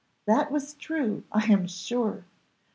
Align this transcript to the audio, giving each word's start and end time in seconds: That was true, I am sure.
That 0.25 0.51
was 0.51 0.73
true, 0.73 1.25
I 1.31 1.43
am 1.53 1.67
sure. 1.67 2.25